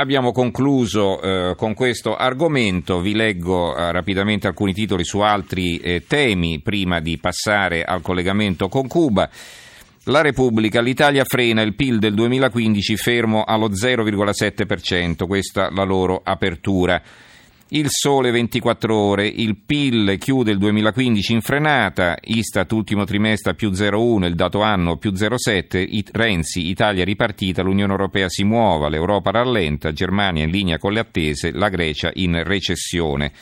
Abbiamo 0.00 0.30
concluso 0.30 1.20
eh, 1.20 1.54
con 1.56 1.74
questo 1.74 2.14
argomento, 2.14 3.00
vi 3.00 3.16
leggo 3.16 3.76
eh, 3.76 3.90
rapidamente 3.90 4.46
alcuni 4.46 4.72
titoli 4.72 5.02
su 5.02 5.18
altri 5.18 5.78
eh, 5.78 6.04
temi 6.06 6.60
prima 6.60 7.00
di 7.00 7.18
passare 7.18 7.82
al 7.82 8.00
collegamento 8.00 8.68
con 8.68 8.86
Cuba. 8.86 9.28
La 10.04 10.20
Repubblica, 10.20 10.80
l'Italia 10.80 11.24
frena 11.24 11.62
il 11.62 11.74
PIL 11.74 11.98
del 11.98 12.14
2015 12.14 12.96
fermo 12.96 13.42
allo 13.42 13.70
0,7%, 13.70 15.26
questa 15.26 15.68
la 15.72 15.82
loro 15.82 16.20
apertura. 16.22 17.02
Il 17.70 17.88
sole 17.90 18.30
24 18.30 18.96
ore, 18.96 19.26
il 19.26 19.58
PIL 19.58 20.16
chiude 20.18 20.52
il 20.52 20.56
2015 20.56 21.34
in 21.34 21.42
frenata, 21.42 22.16
Istat 22.18 22.72
ultimo 22.72 23.04
trimestre 23.04 23.54
più 23.54 23.68
0,1, 23.68 24.24
il 24.24 24.34
dato 24.34 24.62
anno 24.62 24.96
più 24.96 25.10
0,7, 25.10 25.86
Renzi, 26.12 26.70
Italia 26.70 27.04
ripartita, 27.04 27.60
l'Unione 27.60 27.92
Europea 27.92 28.30
si 28.30 28.42
muova, 28.42 28.88
l'Europa 28.88 29.32
rallenta, 29.32 29.92
Germania 29.92 30.44
in 30.44 30.50
linea 30.50 30.78
con 30.78 30.94
le 30.94 31.00
attese, 31.00 31.52
la 31.52 31.68
Grecia 31.68 32.10
in 32.14 32.42
recessione. 32.42 33.32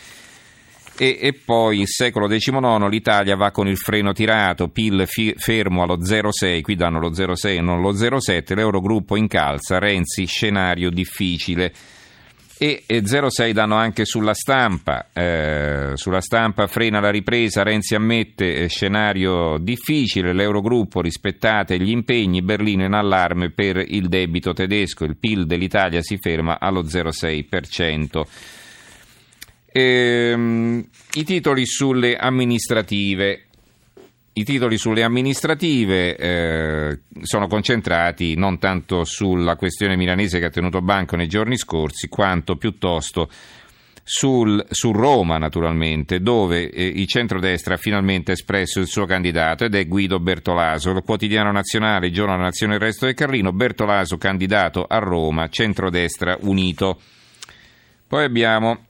E, 0.98 1.18
e, 1.20 1.32
poi 1.32 1.82
il 1.82 1.88
secolo 1.88 2.26
XIX 2.26 2.88
l'Italia 2.88 3.36
va 3.36 3.52
con 3.52 3.68
il 3.68 3.76
freno 3.76 4.12
tirato, 4.12 4.66
PIL 4.66 5.04
fi, 5.06 5.34
fermo 5.36 5.84
allo 5.84 5.98
0,6, 5.98 6.62
qui 6.62 6.74
danno 6.74 6.98
lo 6.98 7.12
0,6 7.12 7.58
e 7.58 7.60
non 7.60 7.80
lo 7.80 7.92
0,7, 7.92 8.56
l'Eurogruppo 8.56 9.14
incalza, 9.14 9.78
Renzi 9.78 10.24
scenario 10.24 10.90
difficile. 10.90 11.72
E 12.58 12.84
0,6 12.88 13.50
danno 13.52 13.74
anche 13.74 14.06
sulla 14.06 14.32
stampa, 14.32 15.08
eh, 15.12 15.90
sulla 15.92 16.22
stampa 16.22 16.66
frena 16.66 17.00
la 17.00 17.10
ripresa, 17.10 17.62
Renzi 17.62 17.94
ammette 17.94 18.54
eh, 18.54 18.68
scenario 18.68 19.58
difficile, 19.58 20.32
l'Eurogruppo 20.32 21.02
rispettate 21.02 21.78
gli 21.78 21.90
impegni, 21.90 22.40
Berlino 22.40 22.86
in 22.86 22.94
allarme 22.94 23.50
per 23.50 23.76
il 23.76 24.08
debito 24.08 24.54
tedesco, 24.54 25.04
il 25.04 25.18
PIL 25.18 25.44
dell'Italia 25.44 26.00
si 26.00 26.16
ferma 26.16 26.58
allo 26.58 26.82
0,6%. 26.82 28.22
Ehm, 29.76 30.82
I 31.12 31.24
titoli 31.24 31.66
sulle 31.66 32.16
amministrative. 32.16 33.45
I 34.38 34.44
titoli 34.44 34.76
sulle 34.76 35.02
amministrative 35.02 36.14
eh, 36.14 36.98
sono 37.22 37.46
concentrati 37.46 38.34
non 38.34 38.58
tanto 38.58 39.04
sulla 39.04 39.56
questione 39.56 39.96
milanese 39.96 40.38
che 40.38 40.44
ha 40.44 40.50
tenuto 40.50 40.82
banco 40.82 41.16
nei 41.16 41.26
giorni 41.26 41.56
scorsi, 41.56 42.08
quanto 42.08 42.56
piuttosto 42.56 43.30
sul, 44.02 44.62
su 44.68 44.92
Roma, 44.92 45.38
naturalmente, 45.38 46.20
dove 46.20 46.68
eh, 46.68 46.84
il 46.84 47.06
centrodestra 47.06 47.74
ha 47.74 47.78
finalmente 47.78 48.32
espresso 48.32 48.78
il 48.78 48.88
suo 48.88 49.06
candidato 49.06 49.64
ed 49.64 49.74
è 49.74 49.86
Guido 49.86 50.20
Bertolaso. 50.20 50.90
Il 50.90 51.02
quotidiano 51.02 51.50
nazionale, 51.50 52.08
il 52.08 52.12
giorno 52.12 52.32
della 52.32 52.44
nazione 52.44 52.74
il 52.74 52.80
resto 52.80 53.06
del 53.06 53.14
Carlino, 53.14 53.52
Bertolaso 53.52 54.18
candidato 54.18 54.84
a 54.84 54.98
Roma, 54.98 55.48
centrodestra 55.48 56.36
unito. 56.42 57.00
Poi 58.06 58.24
abbiamo 58.24 58.85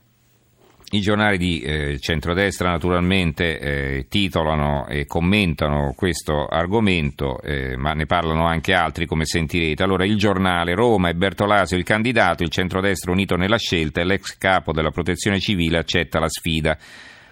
i 0.91 1.01
giornali 1.01 1.37
di 1.37 1.59
eh, 1.59 1.99
centrodestra 1.99 2.69
naturalmente 2.69 3.59
eh, 3.59 4.05
titolano 4.07 4.87
e 4.87 5.05
commentano 5.05 5.93
questo 5.93 6.45
argomento, 6.45 7.41
eh, 7.41 7.75
ma 7.75 7.91
ne 7.91 8.05
parlano 8.05 8.45
anche 8.45 8.73
altri 8.73 9.05
come 9.05 9.25
sentirete. 9.25 9.83
Allora 9.83 10.05
il 10.05 10.17
giornale 10.17 10.75
Roma 10.75 11.09
e 11.09 11.15
Bertolasio 11.15 11.75
il 11.75 11.83
candidato, 11.83 12.43
il 12.43 12.49
centrodestra 12.49 13.11
unito 13.11 13.35
nella 13.35 13.57
scelta 13.57 13.99
e 13.99 14.05
l'ex 14.05 14.37
capo 14.37 14.71
della 14.71 14.91
protezione 14.91 15.39
civile 15.39 15.77
accetta 15.77 16.19
la 16.19 16.29
sfida. 16.29 16.77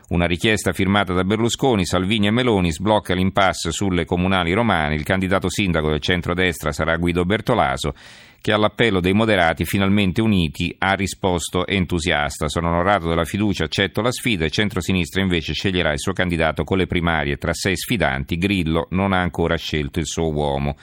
Una 0.07 0.27
richiesta 0.27 0.71
firmata 0.71 1.13
da 1.13 1.23
Berlusconi, 1.23 1.83
Salvini 1.83 2.27
e 2.27 2.31
Meloni 2.31 2.71
sblocca 2.71 3.15
l'impasse 3.15 3.71
sulle 3.71 4.05
comunali 4.05 4.53
romane. 4.53 4.93
Il 4.93 5.03
candidato 5.03 5.49
sindaco 5.49 5.89
del 5.89 5.99
centrodestra 5.99 6.71
sarà 6.71 6.95
Guido 6.97 7.25
Bertolaso 7.25 7.93
che 8.39 8.51
all'appello 8.51 8.99
dei 8.99 9.13
moderati 9.13 9.65
finalmente 9.65 10.21
uniti 10.21 10.75
ha 10.77 10.93
risposto 10.93 11.65
entusiasta. 11.65 12.47
Sono 12.47 12.67
onorato 12.67 13.09
della 13.09 13.23
fiducia, 13.23 13.63
accetto 13.63 14.01
la 14.01 14.11
sfida. 14.11 14.45
Il 14.45 14.51
centro-sinistra 14.51 15.23
invece 15.23 15.53
sceglierà 15.53 15.91
il 15.91 15.99
suo 15.99 16.13
candidato 16.13 16.63
con 16.63 16.77
le 16.77 16.85
primarie 16.85 17.37
tra 17.37 17.53
sei 17.53 17.75
sfidanti. 17.75 18.37
Grillo 18.37 18.85
non 18.91 19.11
ha 19.11 19.19
ancora 19.19 19.57
scelto 19.57 19.97
il 19.97 20.05
suo 20.05 20.31
uomo. 20.31 20.75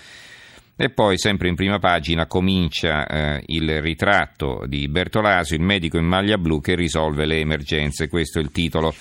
E 0.75 0.91
poi, 0.91 1.19
sempre 1.19 1.49
in 1.49 1.55
prima 1.55 1.79
pagina, 1.79 2.27
comincia 2.27 3.07
eh, 3.07 3.43
il 3.47 3.81
ritratto 3.81 4.65
di 4.67 4.89
Bertolasio, 4.89 5.57
il 5.57 5.63
medico 5.63 5.99
in 5.99 6.07
maglia 6.07 6.39
blu 6.39 6.61
che 6.61 6.75
risolve 6.75 7.27
le 7.27 7.39
emergenze. 7.39 8.09
Questo 8.09 8.39
è 8.39 8.43
il 8.43 8.51
titolo 8.51 8.95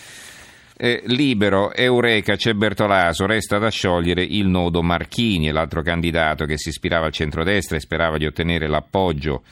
eh, 0.83 1.03
libero, 1.05 1.71
Eureka, 1.73 2.35
c'è 2.35 2.53
Bertolaso, 2.53 3.27
resta 3.27 3.59
da 3.59 3.69
sciogliere 3.69 4.23
il 4.23 4.47
nodo 4.47 4.81
Marchini, 4.81 5.51
l'altro 5.51 5.83
candidato 5.83 6.45
che 6.45 6.57
si 6.57 6.69
ispirava 6.69 7.05
al 7.05 7.11
centrodestra 7.11 7.77
e 7.77 7.81
sperava 7.81 8.17
di 8.17 8.25
ottenere 8.25 8.67
l'appoggio 8.67 9.43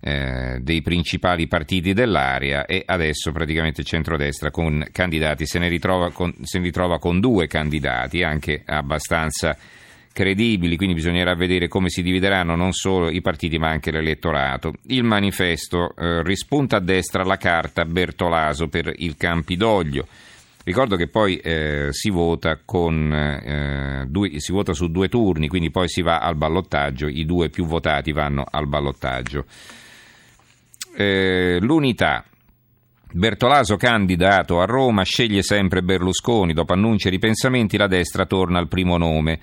eh, 0.00 0.58
dei 0.60 0.82
principali 0.82 1.46
partiti 1.46 1.94
dell'area 1.94 2.66
e 2.66 2.82
adesso 2.84 3.32
praticamente 3.32 3.80
il 3.80 3.86
centrodestra 3.86 4.50
con 4.50 4.86
candidati 4.92 5.46
se 5.46 5.58
ne, 5.58 5.68
ritrova 5.68 6.12
con, 6.12 6.34
se 6.42 6.58
ne 6.58 6.64
ritrova 6.64 6.98
con 6.98 7.20
due 7.20 7.46
candidati 7.46 8.22
anche 8.22 8.62
abbastanza 8.66 9.56
credibili, 10.16 10.78
quindi 10.78 10.94
bisognerà 10.94 11.34
vedere 11.34 11.68
come 11.68 11.90
si 11.90 12.00
divideranno 12.00 12.56
non 12.56 12.72
solo 12.72 13.10
i 13.10 13.20
partiti 13.20 13.58
ma 13.58 13.68
anche 13.68 13.90
l'elettorato. 13.90 14.72
Il 14.86 15.04
manifesto 15.04 15.94
eh, 15.94 16.22
rispunta 16.22 16.76
a 16.76 16.80
destra 16.80 17.22
la 17.22 17.36
carta 17.36 17.84
Bertolaso 17.84 18.68
per 18.68 18.90
il 18.96 19.18
Campidoglio. 19.18 20.06
Ricordo 20.64 20.96
che 20.96 21.08
poi 21.08 21.36
eh, 21.36 21.88
si, 21.90 22.08
vota 22.08 22.58
con, 22.64 23.12
eh, 23.12 24.06
due, 24.08 24.40
si 24.40 24.52
vota 24.52 24.72
su 24.72 24.90
due 24.90 25.10
turni, 25.10 25.48
quindi 25.48 25.70
poi 25.70 25.86
si 25.86 26.00
va 26.00 26.20
al 26.20 26.34
ballottaggio, 26.34 27.08
i 27.08 27.26
due 27.26 27.50
più 27.50 27.66
votati 27.66 28.10
vanno 28.12 28.42
al 28.50 28.66
ballottaggio. 28.66 29.44
Eh, 30.96 31.58
l'unità. 31.60 32.24
Bertolaso 33.12 33.76
candidato 33.76 34.60
a 34.60 34.64
Roma 34.64 35.02
sceglie 35.02 35.42
sempre 35.42 35.82
Berlusconi, 35.82 36.54
dopo 36.54 36.72
annunci 36.72 37.08
e 37.08 37.10
ripensamenti 37.10 37.76
la 37.76 37.86
destra 37.86 38.24
torna 38.24 38.58
al 38.58 38.68
primo 38.68 38.96
nome. 38.96 39.40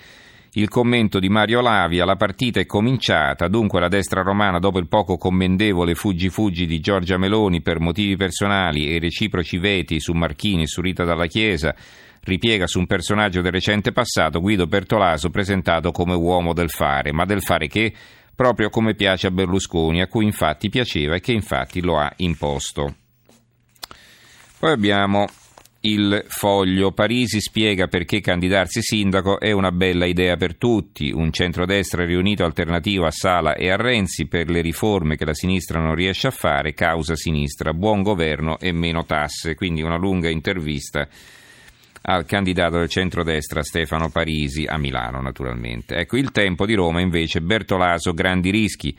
Il 0.55 0.69
commento 0.69 1.17
di 1.17 1.29
Mario 1.29 1.61
Lavia, 1.61 2.05
la 2.05 2.15
partita 2.15 2.59
è 2.59 2.67
cominciata, 2.67 3.47
dunque 3.47 3.79
la 3.79 3.87
destra 3.87 4.21
romana 4.21 4.59
dopo 4.59 4.77
il 4.77 4.87
poco 4.87 5.17
commendevole 5.17 5.95
fuggi-fuggi 5.95 6.67
di 6.67 6.79
Giorgia 6.79 7.17
Meloni 7.17 7.63
per 7.63 7.79
motivi 7.79 8.15
personali 8.15 8.93
e 8.93 8.99
reciproci 8.99 9.57
veti 9.57 9.99
su 9.99 10.13
Marchini 10.13 10.61
e 10.61 10.67
su 10.67 10.81
Rita 10.81 11.05
Dalla 11.05 11.25
Chiesa, 11.25 11.73
ripiega 12.21 12.67
su 12.67 12.77
un 12.77 12.85
personaggio 12.85 13.41
del 13.41 13.51
recente 13.51 13.91
passato, 13.91 14.41
Guido 14.41 14.67
Bertolaso, 14.67 15.31
presentato 15.31 15.91
come 15.91 16.13
uomo 16.13 16.53
del 16.53 16.69
fare, 16.69 17.11
ma 17.11 17.25
del 17.25 17.41
fare 17.41 17.65
che? 17.65 17.91
Proprio 18.35 18.69
come 18.69 18.93
piace 18.93 19.25
a 19.25 19.31
Berlusconi, 19.31 20.01
a 20.01 20.07
cui 20.07 20.25
infatti 20.25 20.69
piaceva 20.69 21.15
e 21.15 21.19
che 21.19 21.31
infatti 21.31 21.81
lo 21.81 21.97
ha 21.97 22.13
imposto. 22.17 22.93
Poi 24.59 24.71
abbiamo 24.71 25.27
il 25.85 26.23
foglio. 26.27 26.91
Parisi 26.91 27.41
spiega 27.41 27.87
perché 27.87 28.21
candidarsi 28.21 28.81
sindaco 28.81 29.39
è 29.39 29.51
una 29.51 29.71
bella 29.71 30.05
idea 30.05 30.37
per 30.37 30.55
tutti. 30.55 31.11
Un 31.11 31.31
centrodestra 31.31 32.05
riunito 32.05 32.43
alternativo 32.43 33.05
a 33.05 33.11
Sala 33.11 33.55
e 33.55 33.69
a 33.69 33.75
Renzi 33.75 34.27
per 34.27 34.49
le 34.49 34.61
riforme 34.61 35.15
che 35.15 35.25
la 35.25 35.33
sinistra 35.33 35.79
non 35.79 35.95
riesce 35.95 36.27
a 36.27 36.31
fare, 36.31 36.73
causa 36.73 37.15
sinistra, 37.15 37.73
buon 37.73 38.01
governo 38.01 38.59
e 38.59 38.71
meno 38.71 39.05
tasse. 39.05 39.55
Quindi 39.55 39.81
una 39.81 39.97
lunga 39.97 40.29
intervista 40.29 41.07
al 42.05 42.25
candidato 42.25 42.77
del 42.77 42.89
centrodestra 42.89 43.63
Stefano 43.63 44.09
Parisi 44.09 44.65
a 44.65 44.77
Milano 44.77 45.21
naturalmente. 45.21 45.95
Ecco, 45.95 46.17
il 46.17 46.31
tempo 46.31 46.65
di 46.65 46.75
Roma 46.75 47.01
invece 47.01 47.41
Bertolaso 47.41 48.13
grandi 48.13 48.51
rischi 48.51 48.95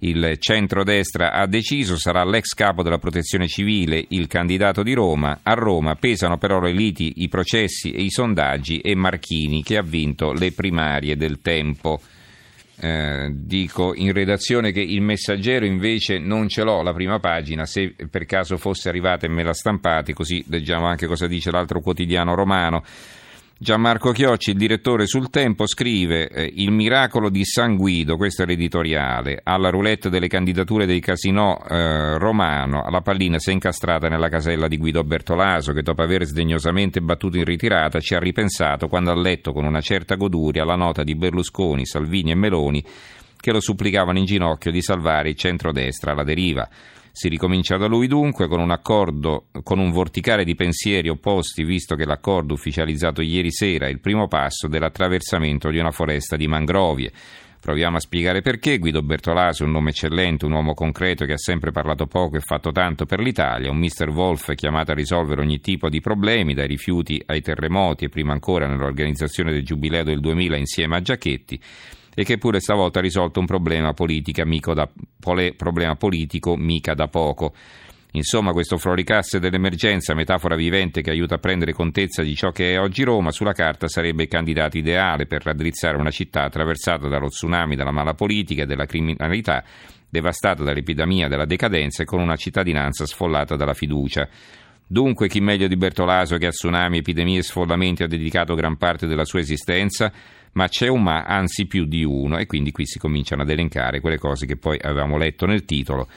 il 0.00 0.36
centrodestra 0.38 1.32
ha 1.32 1.46
deciso, 1.46 1.96
sarà 1.96 2.24
l'ex 2.24 2.54
capo 2.54 2.82
della 2.82 2.98
protezione 2.98 3.48
civile 3.48 4.04
il 4.10 4.28
candidato 4.28 4.82
di 4.82 4.92
Roma. 4.92 5.40
A 5.42 5.54
Roma 5.54 5.96
pesano 5.96 6.38
però 6.38 6.60
le 6.60 6.72
liti, 6.72 7.14
i 7.16 7.28
processi 7.28 7.90
e 7.90 8.02
i 8.02 8.10
sondaggi 8.10 8.78
e 8.78 8.94
Marchini 8.94 9.62
che 9.64 9.76
ha 9.76 9.82
vinto 9.82 10.32
le 10.32 10.52
primarie 10.52 11.16
del 11.16 11.40
tempo. 11.40 12.00
Eh, 12.80 13.32
dico 13.32 13.92
in 13.92 14.12
redazione 14.12 14.70
che 14.70 14.80
il 14.80 15.02
messaggero 15.02 15.64
invece 15.64 16.18
non 16.18 16.48
ce 16.48 16.62
l'ho 16.62 16.80
la 16.82 16.92
prima 16.92 17.18
pagina, 17.18 17.66
se 17.66 17.92
per 18.08 18.24
caso 18.24 18.56
fosse 18.56 18.88
arrivata 18.88 19.26
e 19.26 19.28
me 19.28 19.42
la 19.42 19.52
stampate, 19.52 20.12
così 20.12 20.44
leggiamo 20.46 20.86
anche 20.86 21.08
cosa 21.08 21.26
dice 21.26 21.50
l'altro 21.50 21.80
quotidiano 21.80 22.36
romano. 22.36 22.84
Gianmarco 23.60 24.12
Chiocci, 24.12 24.50
il 24.50 24.56
direttore 24.56 25.08
sul 25.08 25.30
Tempo, 25.30 25.66
scrive 25.66 26.28
eh, 26.28 26.48
Il 26.54 26.70
miracolo 26.70 27.28
di 27.28 27.44
San 27.44 27.74
Guido, 27.74 28.16
questo 28.16 28.44
è 28.44 28.46
l'editoriale, 28.46 29.40
alla 29.42 29.68
roulette 29.68 30.08
delle 30.08 30.28
candidature 30.28 30.86
dei 30.86 31.00
casinò 31.00 31.60
eh, 31.68 32.18
romano, 32.18 32.86
la 32.88 33.00
pallina 33.00 33.40
si 33.40 33.50
è 33.50 33.52
incastrata 33.52 34.08
nella 34.08 34.28
casella 34.28 34.68
di 34.68 34.76
Guido 34.76 35.02
Bertolaso 35.02 35.72
che 35.72 35.82
dopo 35.82 36.02
aver 36.02 36.24
sdegnosamente 36.24 37.00
battuto 37.00 37.36
in 37.36 37.44
ritirata 37.44 37.98
ci 37.98 38.14
ha 38.14 38.20
ripensato 38.20 38.86
quando 38.86 39.10
ha 39.10 39.16
letto 39.16 39.52
con 39.52 39.64
una 39.64 39.80
certa 39.80 40.14
goduria 40.14 40.64
la 40.64 40.76
nota 40.76 41.02
di 41.02 41.16
Berlusconi, 41.16 41.84
Salvini 41.84 42.30
e 42.30 42.36
Meloni 42.36 42.84
che 43.40 43.50
lo 43.50 43.60
supplicavano 43.60 44.18
in 44.18 44.24
ginocchio 44.24 44.70
di 44.70 44.80
salvare 44.80 45.30
il 45.30 45.36
centrodestra 45.36 46.12
alla 46.12 46.22
deriva. 46.22 46.68
Si 47.18 47.28
ricomincia 47.28 47.76
da 47.76 47.88
lui 47.88 48.06
dunque 48.06 48.46
con 48.46 48.60
un 48.60 48.70
accordo, 48.70 49.46
con 49.64 49.80
un 49.80 49.90
vorticare 49.90 50.44
di 50.44 50.54
pensieri 50.54 51.08
opposti, 51.08 51.64
visto 51.64 51.96
che 51.96 52.04
l'accordo 52.04 52.54
ufficializzato 52.54 53.22
ieri 53.22 53.50
sera 53.50 53.86
è 53.86 53.90
il 53.90 53.98
primo 53.98 54.28
passo 54.28 54.68
dell'attraversamento 54.68 55.68
di 55.70 55.78
una 55.78 55.90
foresta 55.90 56.36
di 56.36 56.46
mangrovie. 56.46 57.10
Proviamo 57.60 57.96
a 57.96 57.98
spiegare 57.98 58.40
perché. 58.40 58.78
Guido 58.78 59.02
Bertolasi 59.02 59.64
un 59.64 59.72
nome 59.72 59.90
eccellente, 59.90 60.46
un 60.46 60.52
uomo 60.52 60.74
concreto 60.74 61.24
che 61.24 61.32
ha 61.32 61.38
sempre 61.38 61.72
parlato 61.72 62.06
poco 62.06 62.36
e 62.36 62.40
fatto 62.40 62.70
tanto 62.70 63.04
per 63.04 63.18
l'Italia, 63.18 63.68
un 63.68 63.78
Mr. 63.78 64.10
Wolf 64.10 64.54
chiamato 64.54 64.92
a 64.92 64.94
risolvere 64.94 65.40
ogni 65.40 65.58
tipo 65.58 65.88
di 65.88 66.00
problemi, 66.00 66.54
dai 66.54 66.68
rifiuti 66.68 67.20
ai 67.26 67.40
terremoti 67.40 68.04
e 68.04 68.10
prima 68.10 68.32
ancora 68.32 68.68
nell'organizzazione 68.68 69.50
del 69.50 69.64
Giubileo 69.64 70.04
del 70.04 70.20
2000 70.20 70.56
insieme 70.56 70.94
a 70.94 71.00
Giacchetti 71.00 71.60
e 72.18 72.24
che 72.24 72.36
pure 72.36 72.58
stavolta 72.58 72.98
ha 72.98 73.02
risolto 73.02 73.38
un 73.38 73.46
problema, 73.46 73.94
da, 73.94 74.90
problema 75.56 75.94
politico 75.94 76.56
mica 76.56 76.92
da 76.94 77.06
poco. 77.06 77.54
Insomma, 78.12 78.50
questo 78.50 78.76
floricasse 78.76 79.38
dell'emergenza, 79.38 80.14
metafora 80.14 80.56
vivente 80.56 81.00
che 81.00 81.10
aiuta 81.10 81.36
a 81.36 81.38
prendere 81.38 81.72
contezza 81.72 82.24
di 82.24 82.34
ciò 82.34 82.50
che 82.50 82.72
è 82.72 82.80
oggi 82.80 83.04
Roma, 83.04 83.30
sulla 83.30 83.52
carta 83.52 83.86
sarebbe 83.86 84.24
il 84.24 84.28
candidato 84.28 84.76
ideale 84.76 85.26
per 85.26 85.44
raddrizzare 85.44 85.96
una 85.96 86.10
città 86.10 86.42
attraversata 86.42 87.06
dallo 87.06 87.28
tsunami 87.28 87.76
della 87.76 87.92
mala 87.92 88.14
politica 88.14 88.64
e 88.64 88.66
della 88.66 88.86
criminalità, 88.86 89.62
devastata 90.08 90.64
dall'epidemia 90.64 91.28
della 91.28 91.46
decadenza 91.46 92.02
e 92.02 92.06
con 92.06 92.18
una 92.18 92.34
cittadinanza 92.34 93.06
sfollata 93.06 93.54
dalla 93.54 93.74
fiducia. 93.74 94.28
Dunque, 94.90 95.28
chi 95.28 95.40
meglio 95.40 95.68
di 95.68 95.76
Bertolaso 95.76 96.38
che 96.38 96.46
a 96.46 96.50
tsunami, 96.50 96.98
epidemie 96.98 97.40
e 97.40 97.42
sfollamenti 97.42 98.02
ha 98.02 98.06
dedicato 98.06 98.54
gran 98.54 98.78
parte 98.78 99.06
della 99.06 99.26
sua 99.26 99.40
esistenza? 99.40 100.10
Ma 100.52 100.66
c'è 100.66 100.88
un 100.88 101.02
ma, 101.02 101.24
anzi 101.24 101.66
più 101.66 101.84
di 101.84 102.02
uno, 102.02 102.38
e 102.38 102.46
quindi 102.46 102.72
qui 102.72 102.86
si 102.86 102.98
cominciano 102.98 103.42
ad 103.42 103.50
elencare 103.50 104.00
quelle 104.00 104.16
cose 104.16 104.46
che 104.46 104.56
poi 104.56 104.78
avevamo 104.80 105.18
letto 105.18 105.44
nel 105.44 105.66
titolo 105.66 106.08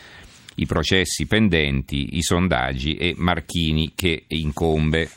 i 0.55 0.65
processi 0.65 1.27
pendenti, 1.27 2.15
i 2.15 2.21
sondaggi 2.21 2.95
e 2.95 3.13
Marchini 3.17 3.91
che 3.93 4.23
incombe. 4.27 5.09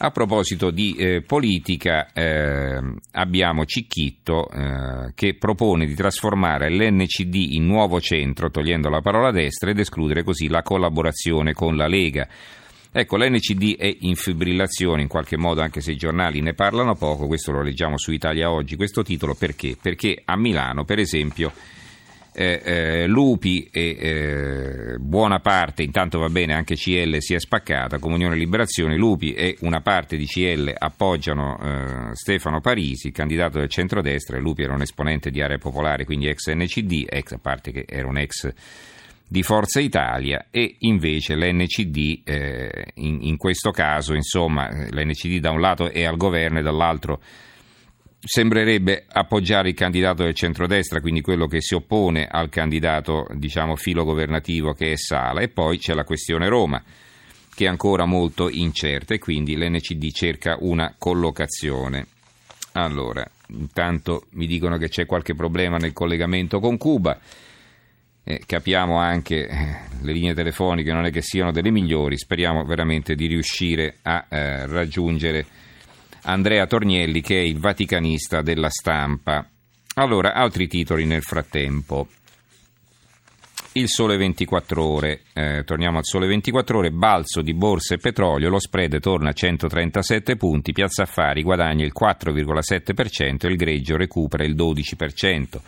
A 0.00 0.12
proposito 0.12 0.70
di 0.70 0.94
eh, 0.94 1.22
politica, 1.22 2.12
eh, 2.12 2.80
abbiamo 3.12 3.64
Cicchitto 3.64 4.48
eh, 4.48 5.12
che 5.12 5.34
propone 5.34 5.86
di 5.86 5.94
trasformare 5.96 6.70
l'NCD 6.70 7.34
in 7.54 7.66
nuovo 7.66 8.00
centro, 8.00 8.48
togliendo 8.48 8.88
la 8.90 9.00
parola 9.00 9.32
destra, 9.32 9.70
ed 9.70 9.80
escludere 9.80 10.22
così 10.22 10.46
la 10.46 10.62
collaborazione 10.62 11.52
con 11.52 11.76
la 11.76 11.88
Lega. 11.88 12.28
Ecco, 12.92 13.16
l'NCD 13.16 13.76
è 13.76 13.92
in 14.02 14.14
fibrillazione, 14.14 15.02
in 15.02 15.08
qualche 15.08 15.36
modo, 15.36 15.62
anche 15.62 15.80
se 15.80 15.90
i 15.90 15.96
giornali 15.96 16.40
ne 16.42 16.54
parlano 16.54 16.94
poco, 16.94 17.26
questo 17.26 17.50
lo 17.50 17.62
leggiamo 17.62 17.98
su 17.98 18.12
Italia 18.12 18.52
Oggi, 18.52 18.76
questo 18.76 19.02
titolo 19.02 19.34
perché? 19.34 19.76
Perché 19.82 20.22
a 20.24 20.36
Milano, 20.36 20.84
per 20.84 21.00
esempio, 21.00 21.52
eh, 22.32 22.60
eh, 22.64 23.06
Lupi 23.06 23.68
e 23.70 23.96
eh, 23.98 24.98
buona 24.98 25.40
parte, 25.40 25.82
intanto 25.82 26.18
va 26.18 26.28
bene, 26.28 26.54
anche 26.54 26.76
CL 26.76 27.16
si 27.18 27.34
è 27.34 27.40
spaccata, 27.40 27.98
Comunione 27.98 28.34
e 28.34 28.38
Liberazione, 28.38 28.96
Lupi 28.96 29.32
e 29.32 29.56
una 29.60 29.80
parte 29.80 30.16
di 30.16 30.26
CL 30.26 30.72
appoggiano 30.76 31.58
eh, 31.60 32.14
Stefano 32.14 32.60
Parisi, 32.60 33.10
candidato 33.10 33.58
del 33.58 33.68
centrodestra, 33.68 34.38
Lupi 34.38 34.62
era 34.62 34.74
un 34.74 34.82
esponente 34.82 35.30
di 35.30 35.40
Area 35.40 35.58
Popolare, 35.58 36.04
quindi 36.04 36.28
ex 36.28 36.52
NCD, 36.52 37.06
ex, 37.08 37.32
a 37.32 37.38
parte 37.38 37.72
che 37.72 37.84
era 37.88 38.06
un 38.06 38.18
ex 38.18 38.52
di 39.30 39.42
Forza 39.42 39.78
Italia 39.78 40.46
e 40.50 40.76
invece 40.80 41.36
l'NCD 41.36 42.22
eh, 42.24 42.92
in, 42.94 43.18
in, 43.20 43.36
questo 43.36 43.70
caso 43.70 44.14
insomma 44.14 44.70
l'NCD 44.70 45.38
da 45.38 45.50
un 45.50 45.60
lato 45.60 45.90
è 45.90 46.04
al 46.04 46.16
governo 46.16 46.60
e 46.60 46.62
dall'altro 46.62 47.20
sembrerebbe 48.20 49.04
appoggiare 49.08 49.68
il 49.68 49.74
candidato 49.74 50.24
del 50.24 50.34
centrodestra, 50.34 51.00
quindi 51.00 51.20
quello 51.20 51.46
che 51.46 51.60
si 51.60 51.74
oppone 51.74 52.26
al 52.26 52.48
candidato 52.48 53.26
diciamo 53.34 53.76
filo 53.76 54.04
governativo 54.04 54.72
che 54.72 54.92
è 54.92 54.96
Sala 54.96 55.40
e 55.40 55.48
poi 55.48 55.78
c'è 55.78 55.94
la 55.94 56.04
questione 56.04 56.48
Roma 56.48 56.82
che 57.54 57.64
è 57.64 57.68
ancora 57.68 58.04
molto 58.04 58.48
incerta 58.48 59.14
e 59.14 59.18
quindi 59.18 59.56
l'NCD 59.56 60.12
cerca 60.12 60.56
una 60.60 60.94
collocazione. 60.96 62.06
Allora, 62.74 63.28
intanto 63.48 64.26
mi 64.34 64.46
dicono 64.46 64.76
che 64.76 64.88
c'è 64.88 65.06
qualche 65.06 65.34
problema 65.34 65.76
nel 65.76 65.92
collegamento 65.92 66.60
con 66.60 66.76
Cuba. 66.76 67.18
Eh, 68.22 68.42
capiamo 68.46 68.98
anche 68.98 69.48
eh, 69.48 69.76
le 70.02 70.12
linee 70.12 70.34
telefoniche 70.34 70.92
non 70.92 71.06
è 71.06 71.10
che 71.10 71.22
siano 71.22 71.50
delle 71.50 71.72
migliori, 71.72 72.16
speriamo 72.16 72.62
veramente 72.64 73.16
di 73.16 73.26
riuscire 73.26 73.96
a 74.02 74.26
eh, 74.28 74.66
raggiungere 74.66 75.46
Andrea 76.28 76.66
Tornielli 76.66 77.22
che 77.22 77.38
è 77.38 77.42
il 77.42 77.58
vaticanista 77.58 78.42
della 78.42 78.68
stampa. 78.68 79.48
Allora, 79.94 80.34
altri 80.34 80.68
titoli 80.68 81.06
nel 81.06 81.22
frattempo. 81.22 82.06
Il 83.72 83.88
sole 83.88 84.18
24 84.18 84.84
ore, 84.84 85.22
eh, 85.32 85.62
torniamo 85.64 85.96
al 85.96 86.04
sole 86.04 86.26
24 86.26 86.78
ore, 86.78 86.90
balzo 86.90 87.40
di 87.40 87.54
borse 87.54 87.94
e 87.94 87.98
petrolio, 87.98 88.50
lo 88.50 88.58
spread 88.58 89.00
torna 89.00 89.30
a 89.30 89.32
137 89.32 90.36
punti, 90.36 90.72
Piazza 90.72 91.04
Affari 91.04 91.42
guadagna 91.42 91.84
il 91.84 91.92
4,7% 91.98 93.46
e 93.46 93.48
il 93.48 93.56
greggio 93.56 93.96
recupera 93.96 94.44
il 94.44 94.54
12%. 94.54 95.60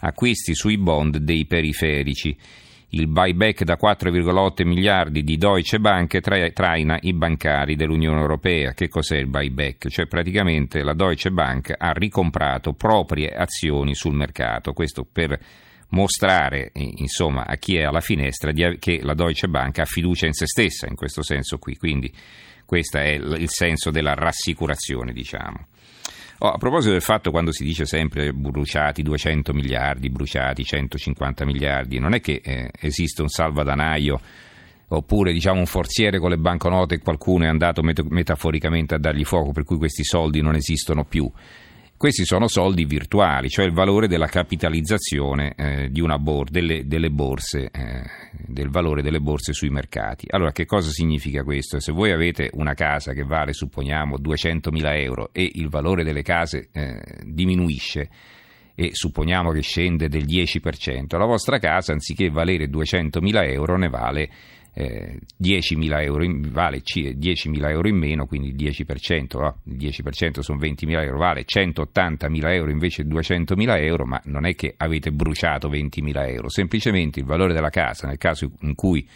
Acquisti 0.00 0.54
sui 0.54 0.78
bond 0.78 1.16
dei 1.16 1.46
periferici. 1.46 2.36
Il 2.90 3.08
buyback 3.08 3.64
da 3.64 3.76
4,8 3.80 4.64
miliardi 4.64 5.24
di 5.24 5.36
Deutsche 5.36 5.80
Bank 5.80 6.20
traina 6.52 6.96
i 7.02 7.12
bancari 7.12 7.74
dell'Unione 7.74 8.20
Europea. 8.20 8.72
Che 8.74 8.88
cos'è 8.88 9.16
il 9.16 9.26
buyback? 9.26 9.88
Cioè 9.88 10.06
praticamente 10.06 10.82
la 10.84 10.94
Deutsche 10.94 11.30
Bank 11.30 11.74
ha 11.76 11.90
ricomprato 11.90 12.74
proprie 12.74 13.30
azioni 13.30 13.94
sul 13.94 14.14
mercato. 14.14 14.72
Questo 14.72 15.04
per 15.04 15.36
mostrare 15.90 16.70
insomma, 16.74 17.44
a 17.44 17.56
chi 17.56 17.76
è 17.76 17.82
alla 17.82 18.00
finestra 18.00 18.52
che 18.52 19.00
la 19.02 19.14
Deutsche 19.14 19.48
Bank 19.48 19.80
ha 19.80 19.84
fiducia 19.84 20.26
in 20.26 20.32
se 20.32 20.46
stessa 20.46 20.86
in 20.86 20.94
questo 20.94 21.22
senso 21.22 21.58
qui. 21.58 21.76
Quindi 21.76 22.12
questo 22.64 22.98
è 22.98 23.08
il 23.08 23.48
senso 23.50 23.90
della 23.90 24.14
rassicurazione, 24.14 25.12
diciamo. 25.12 25.66
Oh, 26.38 26.50
a 26.50 26.58
proposito 26.58 26.92
del 26.92 27.00
fatto 27.00 27.30
quando 27.30 27.50
si 27.50 27.64
dice 27.64 27.86
sempre 27.86 28.32
bruciati 28.34 29.02
200 29.02 29.54
miliardi, 29.54 30.10
bruciati 30.10 30.64
150 30.64 31.46
miliardi, 31.46 31.98
non 31.98 32.12
è 32.12 32.20
che 32.20 32.42
eh, 32.44 32.70
esiste 32.78 33.22
un 33.22 33.28
salvadanaio 33.28 34.20
oppure 34.88 35.32
diciamo 35.32 35.60
un 35.60 35.66
forziere 35.66 36.18
con 36.18 36.30
le 36.30 36.36
banconote 36.36 36.96
e 36.96 36.98
qualcuno 36.98 37.44
è 37.44 37.48
andato 37.48 37.82
met- 37.82 38.06
metaforicamente 38.08 38.94
a 38.94 38.98
dargli 38.98 39.24
fuoco 39.24 39.52
per 39.52 39.64
cui 39.64 39.78
questi 39.78 40.04
soldi 40.04 40.42
non 40.42 40.54
esistono 40.54 41.04
più. 41.04 41.30
Questi 41.98 42.26
sono 42.26 42.46
soldi 42.46 42.84
virtuali, 42.84 43.48
cioè 43.48 43.64
il 43.64 43.72
valore 43.72 44.06
della 44.06 44.26
capitalizzazione 44.26 45.54
eh, 45.56 45.90
bor- 46.18 46.50
delle, 46.50 46.86
delle 46.86 47.08
borse, 47.08 47.70
eh, 47.72 48.02
del 48.46 48.68
valore 48.68 49.00
delle 49.00 49.18
borse 49.18 49.54
sui 49.54 49.70
mercati. 49.70 50.26
Allora, 50.28 50.52
che 50.52 50.66
cosa 50.66 50.90
significa 50.90 51.42
questo? 51.42 51.80
Se 51.80 51.92
voi 51.92 52.12
avete 52.12 52.50
una 52.52 52.74
casa 52.74 53.14
che 53.14 53.22
vale, 53.22 53.54
supponiamo, 53.54 54.18
200.000 54.18 55.00
euro 55.00 55.30
e 55.32 55.50
il 55.54 55.70
valore 55.70 56.04
delle 56.04 56.20
case 56.20 56.68
eh, 56.70 57.00
diminuisce, 57.24 58.10
e 58.74 58.90
supponiamo 58.92 59.50
che 59.52 59.62
scende 59.62 60.10
del 60.10 60.26
10%, 60.26 61.16
la 61.16 61.24
vostra 61.24 61.58
casa 61.58 61.92
anziché 61.92 62.28
valere 62.28 62.68
200.000 62.68 63.50
euro 63.50 63.78
ne 63.78 63.88
vale 63.88 64.30
eh, 64.78 65.20
10.000 65.42 66.02
euro 66.02 66.22
in, 66.22 66.50
vale 66.52 66.82
10.000 66.82 67.70
euro 67.70 67.88
in 67.88 67.96
meno, 67.96 68.26
quindi 68.26 68.48
il 68.48 68.56
10%, 68.56 69.38
no? 69.38 69.60
il 69.64 69.76
10% 69.76 70.40
sono 70.40 70.58
20.000 70.58 71.02
euro, 71.02 71.16
vale 71.16 71.46
180.000 71.46 72.52
euro 72.52 72.70
invece 72.70 73.02
di 73.02 73.14
200.000 73.14 73.82
euro, 73.82 74.04
ma 74.04 74.20
non 74.24 74.44
è 74.44 74.54
che 74.54 74.74
avete 74.76 75.10
bruciato 75.12 75.70
20.000 75.70 76.28
euro, 76.28 76.50
semplicemente 76.50 77.20
il 77.20 77.24
valore 77.24 77.54
della 77.54 77.70
casa 77.70 78.06
nel 78.06 78.18
caso 78.18 78.50
in 78.60 78.74
cui 78.74 79.08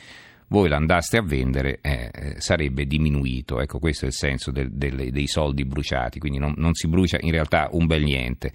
voi 0.48 0.70
l'andaste 0.70 1.18
a 1.18 1.22
vendere 1.22 1.78
eh, 1.82 2.36
sarebbe 2.38 2.86
diminuito, 2.86 3.60
ecco 3.60 3.78
questo 3.78 4.06
è 4.06 4.08
il 4.08 4.14
senso 4.14 4.50
del, 4.50 4.72
del, 4.72 5.10
dei 5.10 5.26
soldi 5.26 5.66
bruciati, 5.66 6.18
quindi 6.18 6.38
non, 6.38 6.54
non 6.56 6.72
si 6.72 6.88
brucia 6.88 7.18
in 7.20 7.32
realtà 7.32 7.68
un 7.72 7.84
bel 7.84 8.02
niente. 8.02 8.50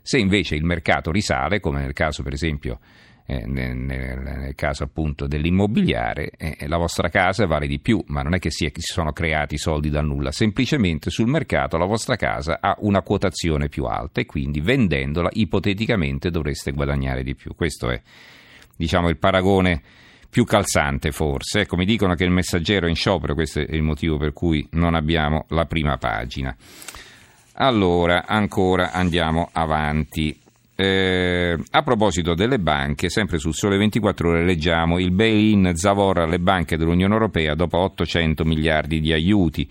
Se 0.00 0.18
invece 0.18 0.54
il 0.54 0.64
mercato 0.64 1.10
risale, 1.10 1.60
come 1.60 1.80
nel 1.80 1.92
caso 1.92 2.22
per 2.22 2.32
esempio 2.32 2.78
eh, 2.78 3.15
nel, 3.26 3.76
nel, 3.76 4.54
caso 4.54 4.84
appunto 4.84 5.26
dell'immobiliare, 5.26 6.30
eh, 6.36 6.68
la 6.68 6.76
vostra 6.76 7.08
casa 7.08 7.46
vale 7.46 7.66
di 7.66 7.80
più, 7.80 8.02
ma 8.06 8.22
non 8.22 8.34
è 8.34 8.38
che 8.38 8.50
si, 8.50 8.66
è, 8.66 8.72
si 8.74 8.92
sono 8.92 9.12
creati 9.12 9.58
soldi 9.58 9.90
da 9.90 10.00
nulla, 10.00 10.30
semplicemente 10.30 11.10
sul 11.10 11.26
mercato 11.26 11.76
la 11.76 11.86
vostra 11.86 12.16
casa 12.16 12.58
ha 12.60 12.76
una 12.80 13.02
quotazione 13.02 13.68
più 13.68 13.84
alta 13.84 14.20
e 14.20 14.26
quindi 14.26 14.60
vendendola 14.60 15.28
ipoteticamente 15.32 16.30
dovreste 16.30 16.72
guadagnare 16.72 17.22
di 17.24 17.34
più. 17.34 17.54
Questo 17.54 17.90
è 17.90 18.00
diciamo 18.76 19.08
il 19.08 19.16
paragone 19.16 19.82
più 20.30 20.44
calzante 20.44 21.12
forse. 21.12 21.60
Ecco, 21.60 21.76
dicono 21.82 22.14
che 22.14 22.24
il 22.24 22.30
messaggero 22.30 22.86
è 22.86 22.90
in 22.90 22.94
sciopero, 22.94 23.34
questo 23.34 23.60
è 23.60 23.66
il 23.70 23.82
motivo 23.82 24.18
per 24.18 24.32
cui 24.32 24.66
non 24.72 24.94
abbiamo 24.94 25.46
la 25.48 25.64
prima 25.64 25.96
pagina. 25.96 26.54
Allora, 27.54 28.26
ancora 28.26 28.92
andiamo 28.92 29.48
avanti. 29.52 30.38
Eh, 30.78 31.56
a 31.70 31.82
proposito 31.82 32.34
delle 32.34 32.58
banche, 32.58 33.08
sempre 33.08 33.38
sul 33.38 33.54
Sole 33.54 33.78
24 33.78 34.28
Ore 34.28 34.44
leggiamo 34.44 34.98
il 34.98 35.10
bail-in 35.10 35.74
zavorra 35.74 36.24
alle 36.24 36.38
banche 36.38 36.76
dell'Unione 36.76 37.14
Europea 37.14 37.54
dopo 37.54 37.78
800 37.78 38.44
miliardi 38.44 39.00
di 39.00 39.10
aiuti. 39.10 39.66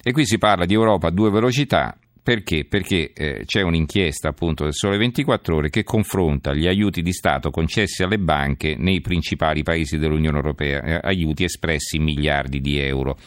E 0.00 0.12
qui 0.12 0.24
si 0.24 0.38
parla 0.38 0.64
di 0.64 0.74
Europa 0.74 1.08
a 1.08 1.10
due 1.10 1.30
velocità. 1.30 1.96
Perché? 2.22 2.64
Perché 2.66 3.10
eh, 3.12 3.42
c'è 3.44 3.62
un'inchiesta 3.62 4.28
appunto 4.28 4.62
del 4.62 4.74
Sole 4.74 4.96
24 4.96 5.56
Ore 5.56 5.70
che 5.70 5.82
confronta 5.82 6.54
gli 6.54 6.68
aiuti 6.68 7.02
di 7.02 7.12
Stato 7.12 7.50
concessi 7.50 8.04
alle 8.04 8.18
banche 8.18 8.76
nei 8.78 9.00
principali 9.00 9.64
paesi 9.64 9.98
dell'Unione 9.98 10.36
Europea, 10.36 10.82
eh, 10.82 11.00
aiuti 11.02 11.42
espressi 11.42 11.96
in 11.96 12.04
miliardi 12.04 12.60
di 12.60 12.78
euro. 12.78 13.18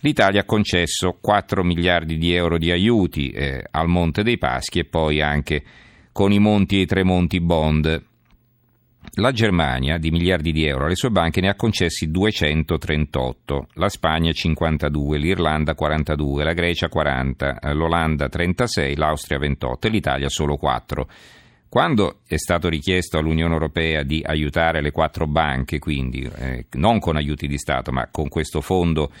L'Italia 0.00 0.40
ha 0.40 0.44
concesso 0.44 1.18
4 1.20 1.62
miliardi 1.62 2.16
di 2.16 2.32
euro 2.32 2.56
di 2.56 2.70
aiuti 2.70 3.28
eh, 3.28 3.62
al 3.70 3.88
Monte 3.88 4.22
dei 4.22 4.38
Paschi 4.38 4.78
e 4.78 4.84
poi 4.86 5.20
anche 5.20 5.62
con 6.16 6.32
i 6.32 6.38
Monti 6.38 6.78
e 6.78 6.80
i 6.80 6.86
Tremonti 6.86 7.42
Bond. 7.42 8.04
La 9.16 9.32
Germania 9.32 9.98
di 9.98 10.10
miliardi 10.10 10.50
di 10.50 10.64
euro 10.64 10.86
alle 10.86 10.94
sue 10.94 11.10
banche 11.10 11.42
ne 11.42 11.50
ha 11.50 11.54
concessi 11.54 12.10
238, 12.10 13.66
la 13.74 13.90
Spagna 13.90 14.32
52, 14.32 15.18
l'Irlanda 15.18 15.74
42, 15.74 16.42
la 16.42 16.54
Grecia 16.54 16.88
40, 16.88 17.58
l'Olanda 17.74 18.30
36, 18.30 18.96
l'Austria 18.96 19.38
28 19.38 19.86
e 19.86 19.90
l'Italia 19.90 20.28
solo 20.30 20.56
4. 20.56 21.06
Quando 21.68 22.20
è 22.26 22.38
stato 22.38 22.70
richiesto 22.70 23.18
all'Unione 23.18 23.52
Europea 23.52 24.02
di 24.02 24.22
aiutare 24.24 24.80
le 24.80 24.92
quattro 24.92 25.26
banche, 25.26 25.78
quindi 25.78 26.26
eh, 26.34 26.64
non 26.76 26.98
con 26.98 27.16
aiuti 27.16 27.46
di 27.46 27.58
Stato, 27.58 27.92
ma 27.92 28.08
con 28.10 28.30
questo 28.30 28.62
fondo 28.62 29.12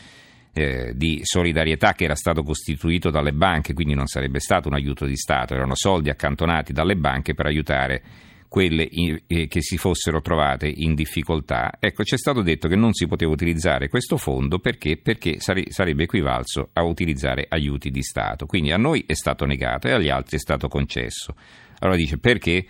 eh, 0.58 0.92
di 0.94 1.20
solidarietà 1.22 1.92
che 1.92 2.04
era 2.04 2.14
stato 2.14 2.42
costituito 2.42 3.10
dalle 3.10 3.32
banche, 3.32 3.74
quindi 3.74 3.92
non 3.92 4.06
sarebbe 4.06 4.40
stato 4.40 4.68
un 4.68 4.74
aiuto 4.74 5.04
di 5.04 5.14
Stato, 5.14 5.52
erano 5.52 5.74
soldi 5.74 6.08
accantonati 6.08 6.72
dalle 6.72 6.96
banche 6.96 7.34
per 7.34 7.44
aiutare 7.44 8.02
quelle 8.48 8.88
eh, 8.88 9.48
che 9.48 9.60
si 9.60 9.76
fossero 9.76 10.22
trovate 10.22 10.66
in 10.66 10.94
difficoltà. 10.94 11.74
Ecco, 11.78 12.04
ci 12.04 12.14
è 12.14 12.18
stato 12.18 12.40
detto 12.40 12.68
che 12.68 12.76
non 12.76 12.94
si 12.94 13.06
poteva 13.06 13.32
utilizzare 13.32 13.90
questo 13.90 14.16
fondo 14.16 14.58
perché, 14.58 14.96
perché 14.96 15.40
sarebbe 15.40 16.04
equivalso 16.04 16.70
a 16.72 16.82
utilizzare 16.84 17.44
aiuti 17.50 17.90
di 17.90 18.02
Stato. 18.02 18.46
Quindi 18.46 18.72
a 18.72 18.78
noi 18.78 19.04
è 19.06 19.14
stato 19.14 19.44
negato 19.44 19.88
e 19.88 19.92
agli 19.92 20.08
altri 20.08 20.36
è 20.36 20.40
stato 20.40 20.68
concesso. 20.68 21.34
Allora 21.80 21.98
dice 21.98 22.16
perché? 22.16 22.64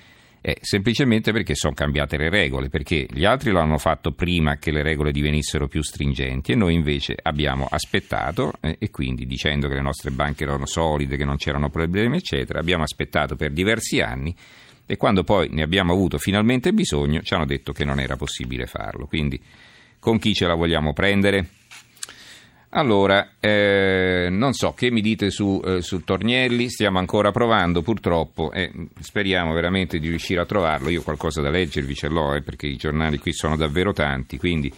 Eh, 0.48 0.58
semplicemente 0.60 1.32
perché 1.32 1.56
sono 1.56 1.74
cambiate 1.74 2.16
le 2.16 2.28
regole, 2.30 2.68
perché 2.68 3.04
gli 3.10 3.24
altri 3.24 3.50
lo 3.50 3.58
hanno 3.58 3.78
fatto 3.78 4.12
prima 4.12 4.58
che 4.58 4.70
le 4.70 4.84
regole 4.84 5.10
divenissero 5.10 5.66
più 5.66 5.82
stringenti 5.82 6.52
e 6.52 6.54
noi 6.54 6.74
invece 6.74 7.16
abbiamo 7.20 7.66
aspettato 7.68 8.52
eh, 8.60 8.76
e 8.78 8.90
quindi 8.90 9.26
dicendo 9.26 9.66
che 9.66 9.74
le 9.74 9.80
nostre 9.80 10.12
banche 10.12 10.44
erano 10.44 10.64
solide, 10.64 11.16
che 11.16 11.24
non 11.24 11.36
c'erano 11.36 11.68
problemi, 11.68 12.18
eccetera, 12.18 12.60
abbiamo 12.60 12.84
aspettato 12.84 13.34
per 13.34 13.50
diversi 13.50 13.98
anni 14.00 14.32
e 14.86 14.96
quando 14.96 15.24
poi 15.24 15.48
ne 15.50 15.62
abbiamo 15.62 15.92
avuto 15.92 16.16
finalmente 16.16 16.72
bisogno 16.72 17.22
ci 17.22 17.34
hanno 17.34 17.44
detto 17.44 17.72
che 17.72 17.84
non 17.84 17.98
era 17.98 18.14
possibile 18.14 18.66
farlo. 18.66 19.06
Quindi 19.06 19.42
con 19.98 20.20
chi 20.20 20.32
ce 20.32 20.46
la 20.46 20.54
vogliamo 20.54 20.92
prendere? 20.92 21.55
Allora, 22.70 23.30
eh, 23.40 24.28
non 24.30 24.52
so, 24.52 24.72
che 24.72 24.90
mi 24.90 25.00
dite 25.00 25.30
su, 25.30 25.60
eh, 25.64 25.80
su, 25.80 26.04
Tornielli? 26.04 26.68
Stiamo 26.68 26.98
ancora 26.98 27.30
provando 27.30 27.80
purtroppo 27.80 28.50
e 28.50 28.70
speriamo 29.00 29.52
veramente 29.54 29.98
di 29.98 30.08
riuscire 30.08 30.40
a 30.40 30.46
trovarlo. 30.46 30.90
Io 30.90 31.02
qualcosa 31.02 31.40
da 31.40 31.50
leggervi 31.50 31.94
ce 31.94 32.08
l'ho 32.08 32.34
eh, 32.34 32.42
perché 32.42 32.66
i 32.66 32.76
giornali 32.76 33.18
qui 33.18 33.32
sono 33.32 33.56
davvero 33.56 33.92
tanti, 33.92 34.36
quindi 34.36 34.72